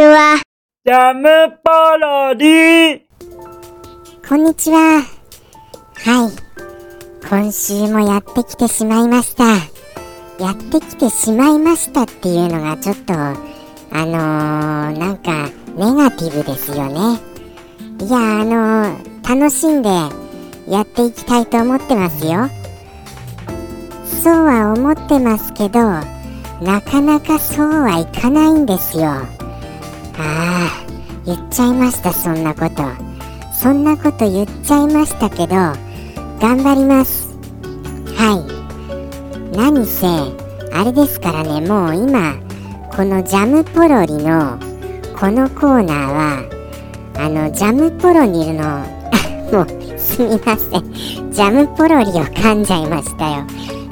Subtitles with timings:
[0.00, 0.40] ちは。
[0.86, 1.28] ジャム
[1.62, 3.00] パロディ
[4.26, 5.02] こんにちは。
[5.02, 6.32] はい。
[7.28, 9.44] 今週もやってきてしまいました。
[10.42, 13.34] やってきてしまいましたっていうのがちょっと、あ
[13.92, 17.20] のー、なんか、ネガティブですよね。
[18.02, 19.90] いや、あのー、楽しんで
[20.66, 22.48] やっていきたいと思ってますよ。
[24.22, 25.78] そうは思ってますけど、
[26.64, 29.39] なかなかそうはいかないんですよ。
[30.20, 30.86] ああ、
[31.24, 32.82] 言っちゃいました、そんなこと。
[33.52, 35.54] そんなこと言っちゃいましたけど、
[36.40, 37.28] 頑張ります。
[38.16, 38.44] は
[39.52, 39.56] い。
[39.56, 40.06] 何せ、
[40.72, 42.34] あれですからね、もう今、
[42.94, 44.58] このジャムポロリの、
[45.18, 46.60] このコーナーは、
[47.16, 48.84] あの、ジャムポロニルの、
[49.52, 51.32] もう、すみません。
[51.32, 53.44] ジャムポロリを噛んじゃいましたよ。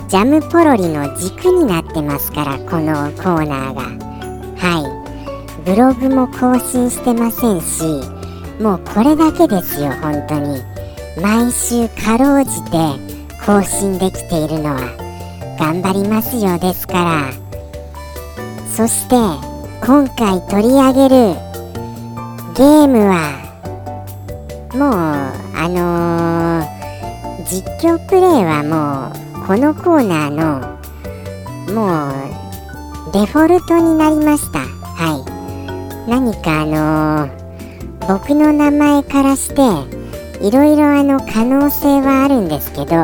[0.08, 4.07] ジャムポロリの軸になってますから、このコーナーが。
[5.68, 7.82] ブログも更新してませんし、
[8.58, 10.62] もうこれだけですよ、本当に。
[11.20, 12.70] 毎週かろうじて
[13.44, 14.80] 更新できているのは、
[15.58, 17.32] 頑張りますよですから。
[18.74, 19.16] そして、
[19.84, 21.34] 今回取り上げる
[22.56, 23.28] ゲームは、
[24.72, 34.67] もう、あのー、実況プレイはもう、このコーナーの、もう、デフォルトになりました。
[36.08, 37.48] 何かあのー
[38.08, 39.60] 僕の名前からして
[40.40, 42.96] いろいろあの可能性はあるんですけど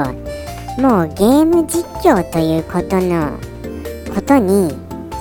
[0.81, 3.39] もうゲーム実況ということの
[4.15, 4.73] ことに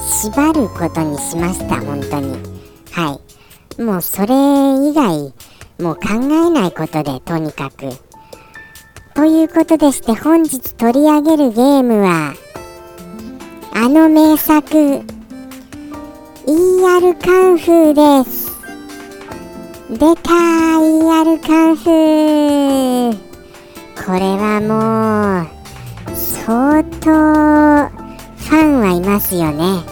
[0.01, 2.37] 縛ることにしました本当に。
[2.91, 3.19] は
[3.77, 3.81] い。
[3.81, 5.33] もうそれ以外
[5.81, 7.89] もう考えないことでとにかく。
[9.15, 12.33] ということでして本日取り上げるゲームは
[13.73, 15.01] あの名作
[16.45, 18.51] ER カンフーです。
[19.89, 23.17] 出たー ER カンフー
[24.05, 29.83] これはもう相当ファンはいますよね。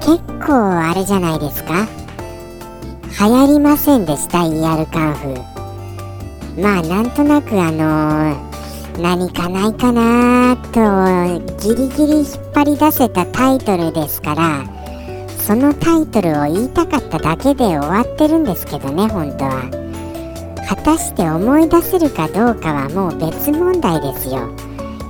[0.00, 1.86] 結構あれじゃないですか。
[3.20, 6.60] 流行りませんでした ER カンフー。
[6.60, 10.80] まあなんとなくあのー、何かないかなと
[11.60, 14.77] ギリギリ引っ張り出せたタイトルですから
[15.48, 19.62] そのタイトルを言いたかっただけで終わってるんですけどね本当は。
[20.68, 24.54] 果たして思い出せるかどうかはもう別問題ですよ。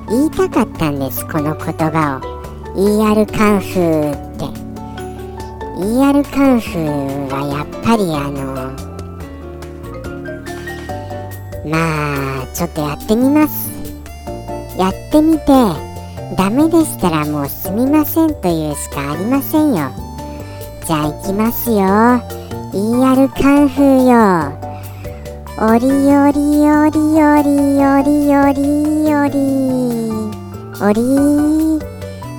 [0.08, 2.78] 言いたかったんですこの言葉を。
[2.78, 4.44] ER カンフーって。
[5.82, 8.54] ER カンフーはやっぱりあの
[11.68, 13.72] まあちょっとやってみます。
[14.78, 15.46] やってみて
[16.36, 20.07] ダメでしたらもうすみませんというしかありませんよ。
[20.88, 21.76] じゃあ行きますよ。
[22.72, 24.56] ER カンフーよ。
[25.60, 28.56] おりおりおりおりおりおり
[29.12, 29.36] おり
[30.80, 31.04] おり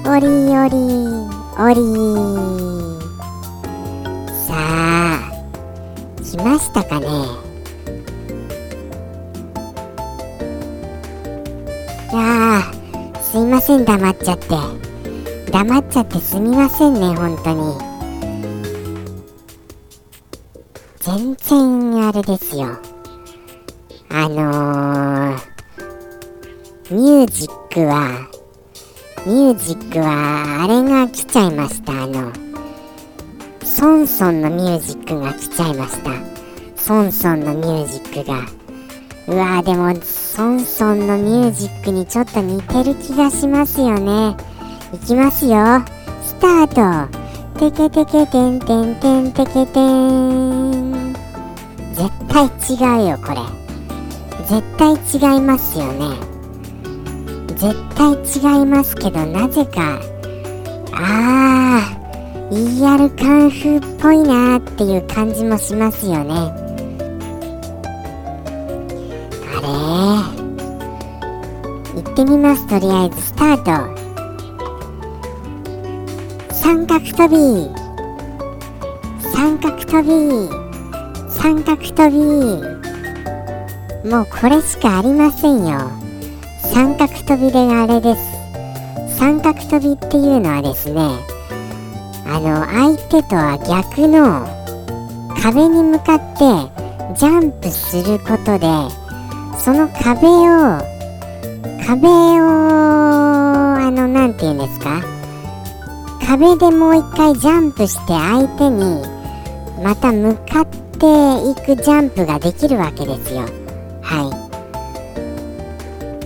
[0.03, 0.81] おりおり
[1.59, 1.77] おり。
[4.33, 5.29] さあ
[6.23, 7.05] 来ましたかね。
[12.11, 14.47] いやーすいません黙っちゃって。
[15.51, 17.88] 黙っちゃってすみませんね本当に。
[20.99, 22.77] 全然あれですよ。
[24.09, 28.27] あのー、ミュージックは
[29.25, 32.03] ミュージックはあれが来ちゃいました。
[32.03, 32.33] あの
[33.63, 36.11] ソンソンのミュージックが来ちゃいました。
[36.75, 38.39] ソンソンのミュージックが。
[39.27, 44.35] うわーでもソンソンのミュージックにちょっと似てる気がしますよね。
[44.93, 45.53] いきますよ。
[46.23, 47.18] スタート。
[47.59, 51.13] テケテケテンテンテンテケテン
[51.91, 53.41] 絶対違うよこれ
[54.45, 56.15] 絶対違いますよね
[57.57, 58.13] 絶対
[58.59, 59.99] 違いますけどなぜか
[60.93, 66.33] あー ER カンフーっぽいなーっていう感じもしますよね
[69.57, 69.61] あ
[71.93, 73.98] れ行ってみますとりあえずスタート
[76.69, 77.35] 三角飛び。
[79.33, 80.47] 三角飛び。
[81.27, 82.19] 三角飛び。
[84.07, 85.89] もうこれしかありませんよ。
[86.71, 89.17] 三角飛びであれです。
[89.17, 91.01] 三角飛びっていうのはですね
[92.27, 94.45] あの相手とは逆の
[95.41, 96.37] 壁に向かって
[97.19, 98.67] ジャンプすることで
[99.57, 100.77] その壁を
[101.83, 102.69] 壁を
[103.79, 104.28] あの何
[106.29, 109.01] 壁でもう一回ジャンプして相手に
[109.83, 111.07] また向かって
[111.49, 113.47] いくジャンプができるわけですよ。
[114.03, 114.29] は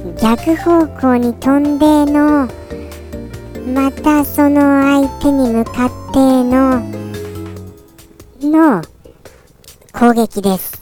[0.10, 0.20] い。
[0.20, 2.50] 逆方向に飛んでの
[3.74, 6.82] またその相手に向かっての
[8.42, 8.82] の
[9.94, 10.82] 攻撃です。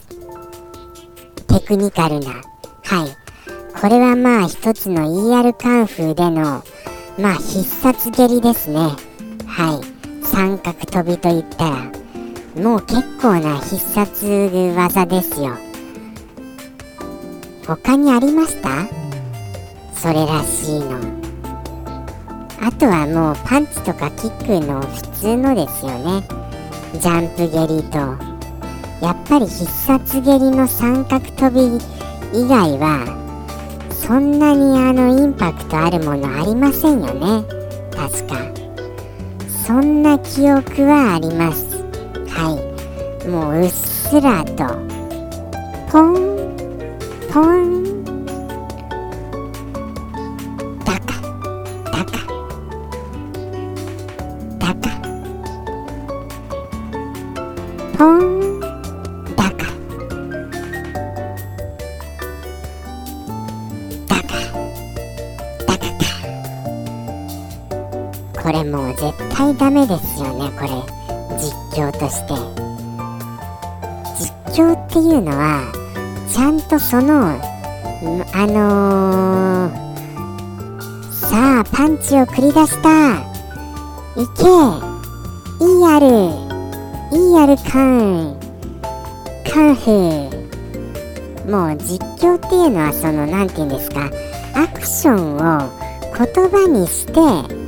[1.46, 2.32] テクニカルな。
[2.82, 3.16] はい。
[3.80, 6.64] これはまあ一つの ER カンフーでの
[7.16, 9.11] まあ必殺蹴りですね。
[9.54, 10.24] はい。
[10.24, 11.92] 三角飛びといったら
[12.56, 14.26] もう結構な必殺
[14.74, 15.56] 技ですよ。
[17.66, 18.88] 他にありました？
[19.94, 20.98] それらしいの。
[22.62, 26.26] あとはもうパンチとかキックの普通のですよね。
[26.94, 27.98] ジャンプ蹴りと。
[29.04, 31.76] やっぱり必殺蹴りの三角飛び
[32.32, 33.04] 以外は
[33.90, 37.44] そんなにあのインパクトあるものありませんよね。
[37.94, 38.61] 確か。
[39.64, 41.76] そんな記憶はあります。
[42.28, 42.58] は
[43.24, 43.28] い。
[43.28, 44.64] もううっすらと
[45.88, 46.14] ポン
[47.32, 48.04] ポン
[50.84, 51.06] タカ
[51.92, 52.10] タカ
[54.58, 54.90] タカ
[57.96, 58.04] ポ
[58.38, 58.41] ン
[69.72, 70.68] 絶対ダメですよねこれ。
[71.38, 72.34] 実況として。
[74.18, 75.72] 実況っていうのは
[76.28, 77.40] ちゃんとその
[78.32, 79.72] あのー、
[81.10, 83.20] さあパンチを繰り出した
[84.16, 84.42] いけ
[85.64, 86.06] いいやる
[87.12, 88.38] いいやるカン
[89.50, 94.10] カンフーもう実況っていうのはその何て言うんですか
[94.54, 95.70] アクションを
[96.14, 97.61] 言葉にして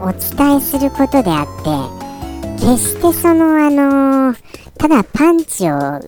[0.00, 4.34] お伝えすることであって決してそのあの
[4.78, 6.00] ただパンチを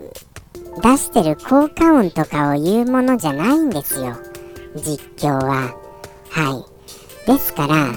[0.83, 4.17] 出してる効果音とかを言うものじゃないんですよ。
[4.77, 5.75] 実況は。
[6.31, 6.65] は
[7.27, 7.27] い。
[7.27, 7.93] ですから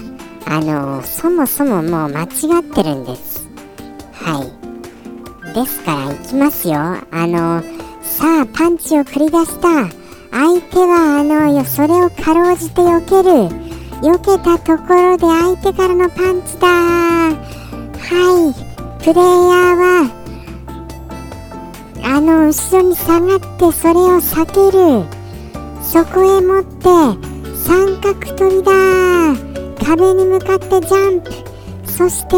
[0.46, 2.26] あのそもそももう間違
[2.60, 3.46] ってるんです。
[4.12, 5.54] はい。
[5.54, 6.74] ですからいきますよ。
[6.74, 7.62] あの
[8.02, 9.88] さあパンチを繰り出した。
[10.30, 13.63] 相手はあのよそれをかろうじて避ける。
[14.04, 16.68] 避けたところで相手からのパンチだ。
[16.68, 17.32] は
[18.50, 18.52] い。
[19.02, 20.10] プレイヤーは
[22.02, 25.06] あの後ろに下がってそれを避ける。
[25.82, 26.84] そこへ持って
[27.56, 28.72] 三角飛びだ。
[29.82, 31.30] 壁に向かってジャンプ。
[31.90, 32.36] そして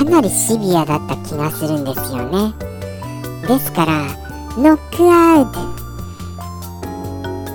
[0.00, 2.54] かなりシビアだった気がするんですよね。
[3.46, 4.06] ですから
[4.56, 5.60] ノックアウト。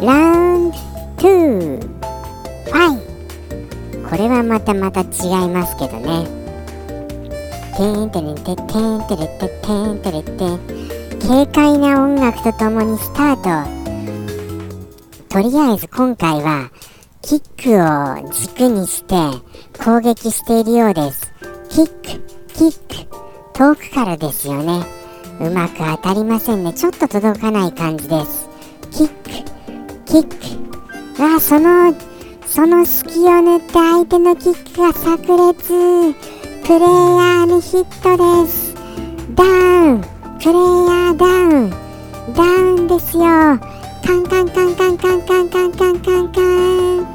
[0.06, 0.14] ラ
[0.54, 0.78] ウンド
[1.18, 5.06] 2ファイこれはまたまた違
[5.46, 6.28] いますけどね。
[7.76, 8.62] てんてれてて
[8.96, 10.60] んてれててんてれて
[11.28, 13.70] 軽快な音楽とともにスタート。
[15.30, 16.70] とりあえず今回は
[17.24, 19.16] キックを軸にして
[19.84, 21.34] 攻撃しているようです。
[21.70, 22.35] キック。
[22.58, 23.18] キック。
[23.54, 24.86] 遠くからですよね。
[25.42, 26.72] うまく当たりませんね。
[26.74, 28.48] ちょっと届かない感じです。
[28.92, 29.14] キック。
[30.06, 31.22] キック。
[31.22, 31.94] わあその
[32.46, 36.14] その隙を縫って相手のキックが炸裂。
[36.64, 38.74] プレイヤーにヒットです。
[39.36, 40.02] ダウン。
[40.02, 41.70] プレイヤーダウン。
[42.34, 43.24] ダウンですよ。
[43.26, 43.60] カ
[44.14, 47.06] ンカンカンカンカンカンカンカンカンカン。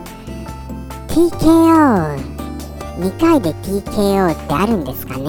[1.09, 2.30] TKO
[3.01, 5.25] 2回で TKO ってあるんですかね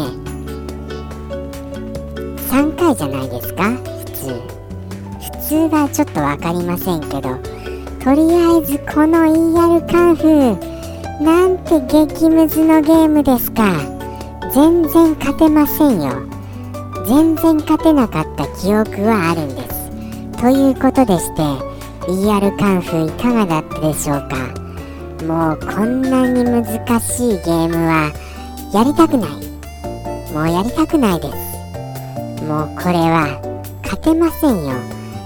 [2.50, 3.72] ？3回じゃないですか？
[3.72, 4.42] 普通。
[5.20, 7.38] 普通はちょっと分かりませんけど。
[8.04, 13.64] とりあえずこの ER カンフーなんて激ムズのゲームですか。
[14.54, 16.10] 全然勝てませんよ。
[17.08, 19.92] 全然勝てなかった記憶はあるんです。
[20.42, 21.42] ということでして
[22.08, 24.61] ER カンフーいかがだったでしょうか？
[25.26, 26.64] もうこんなに難
[27.00, 28.12] しいゲームは
[28.74, 29.30] やりたくない。
[30.34, 32.44] もうやりたくないです。
[32.44, 33.40] もうこれは
[33.84, 34.74] 勝てませんよ。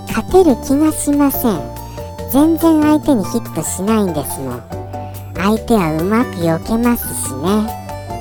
[0.07, 1.59] 勝てる気がしません。
[2.31, 4.63] 全然相手にヒットしないんですもん。
[5.35, 7.67] 相手はうまく避けますしね。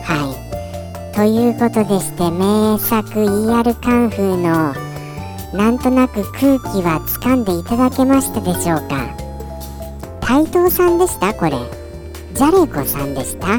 [0.04, 1.14] はい。
[1.14, 4.74] ということでして名作 ER カンフーの
[5.54, 9.23] なんとなく空気は掴んでいただけましたでしょうか？
[10.26, 11.34] 台東さんでした？
[11.34, 11.52] これ。
[12.32, 13.58] ジャレコさんでした？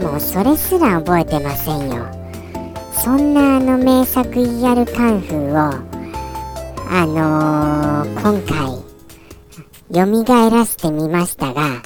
[0.00, 2.06] もうそれすら覚えてませんよ。
[2.92, 5.56] そんなあの名作 ER カンフーを
[6.88, 11.82] あのー、今回蘇らせてみましたが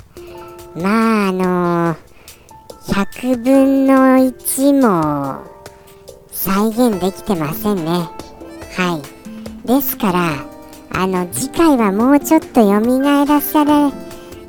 [0.76, 1.96] まああのー、
[2.86, 5.44] 100分の1も
[6.30, 8.08] 再現できてませんね。
[8.76, 9.02] は
[9.64, 9.66] い。
[9.66, 10.59] ですから
[10.92, 13.94] あの次回はもうちょっと蘇らせられ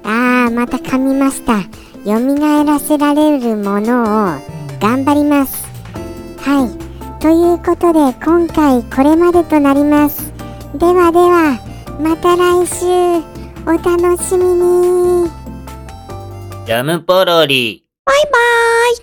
[0.03, 1.61] あーまた噛みました。
[2.03, 4.05] 蘇らせられるものを
[4.79, 5.67] 頑張ります。
[6.37, 7.21] はい。
[7.21, 10.33] ということで今回これまでとなります。
[10.75, 11.59] ではでは
[11.99, 13.41] また来週。
[13.63, 15.29] お楽しみに。
[16.65, 17.85] ジャムポロリ。
[18.05, 18.95] バイバーイ